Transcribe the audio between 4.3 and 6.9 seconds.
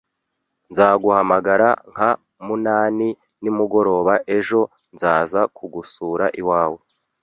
Ejo nzaza kugusura iwawe.